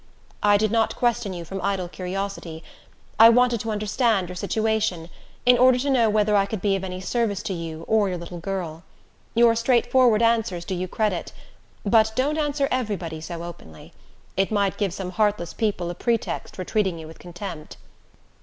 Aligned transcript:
"I 0.41 0.57
did 0.57 0.71
not 0.71 0.95
question 0.95 1.31
you 1.31 1.45
from 1.45 1.61
idle 1.61 1.87
curiosity. 1.87 2.63
I 3.19 3.29
wanted 3.29 3.59
to 3.59 3.69
understand 3.69 4.29
your 4.29 4.35
situation, 4.35 5.09
in 5.45 5.59
order 5.59 5.77
to 5.77 5.91
know 5.91 6.09
whether 6.09 6.35
I 6.35 6.47
could 6.47 6.59
be 6.59 6.75
of 6.75 6.83
any 6.83 6.99
service 6.99 7.43
to 7.43 7.53
you, 7.53 7.83
or 7.83 8.09
your 8.09 8.17
little 8.17 8.39
girl. 8.39 8.81
Your 9.35 9.53
straightforward 9.55 10.23
answers 10.23 10.65
do 10.65 10.73
you 10.73 10.87
credit; 10.87 11.33
but 11.85 12.13
don't 12.15 12.39
answer 12.39 12.67
every 12.71 12.95
body 12.95 13.21
so 13.21 13.43
openly. 13.43 13.93
It 14.35 14.49
might 14.49 14.77
give 14.79 14.91
some 14.91 15.11
heartless 15.11 15.53
people 15.53 15.91
a 15.91 15.93
pretext 15.93 16.55
for 16.55 16.63
treating 16.63 16.97
you 16.97 17.05
with 17.05 17.19
contempt." 17.19 17.77